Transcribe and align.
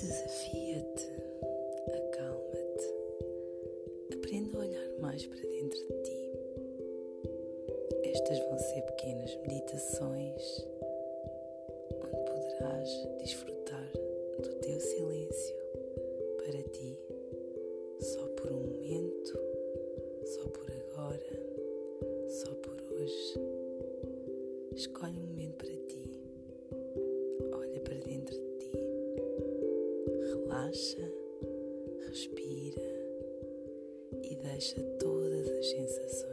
Desafia-te, 0.00 1.10
acalma-te, 1.92 2.88
aprende 4.14 4.56
a 4.56 4.60
olhar 4.60 4.88
mais 4.98 5.26
para 5.26 5.42
dentro 5.42 5.78
de 5.78 6.02
ti. 6.02 6.32
Estas 8.04 8.38
vão 8.38 8.58
ser 8.58 8.80
pequenas 8.80 9.36
meditações 9.46 10.66
onde 12.02 12.24
poderás 12.24 12.88
desfrutar 13.18 13.92
do 14.42 14.54
teu 14.60 14.80
silêncio 14.80 15.56
para 16.38 16.62
ti, 16.62 16.98
só 18.00 18.26
por 18.36 18.52
um 18.52 18.60
momento, 18.60 19.38
só 20.24 20.48
por 20.48 20.70
agora, 20.70 22.26
só 22.26 22.54
por 22.54 22.82
hoje. 22.94 23.34
Escolhe 24.74 25.18
um 25.18 25.26
momento 25.26 25.56
para 25.56 25.68
ti 25.68 25.79
relaxa, 30.50 31.12
respira 32.08 32.82
e 34.24 34.34
deixa 34.34 34.82
todas 34.98 35.48
as 35.48 35.66
sensações. 35.66 36.29